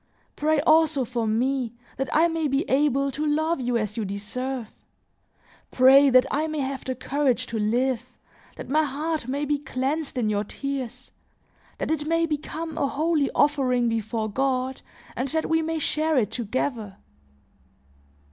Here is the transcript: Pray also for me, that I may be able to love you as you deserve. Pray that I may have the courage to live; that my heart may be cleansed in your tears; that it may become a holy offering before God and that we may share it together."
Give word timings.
Pray 0.35 0.59
also 0.61 1.05
for 1.05 1.27
me, 1.27 1.75
that 1.97 2.09
I 2.11 2.27
may 2.27 2.47
be 2.47 2.67
able 2.67 3.11
to 3.11 3.23
love 3.23 3.61
you 3.61 3.77
as 3.77 3.97
you 3.97 4.03
deserve. 4.03 4.83
Pray 5.69 6.09
that 6.09 6.25
I 6.31 6.47
may 6.47 6.57
have 6.61 6.83
the 6.83 6.95
courage 6.95 7.45
to 7.45 7.59
live; 7.59 8.11
that 8.55 8.67
my 8.67 8.81
heart 8.81 9.27
may 9.27 9.45
be 9.45 9.59
cleansed 9.59 10.17
in 10.17 10.27
your 10.27 10.43
tears; 10.43 11.11
that 11.77 11.91
it 11.91 12.07
may 12.07 12.25
become 12.25 12.79
a 12.79 12.87
holy 12.87 13.29
offering 13.35 13.89
before 13.89 14.27
God 14.27 14.81
and 15.15 15.27
that 15.27 15.45
we 15.47 15.61
may 15.61 15.77
share 15.77 16.17
it 16.17 16.31
together." 16.31 16.97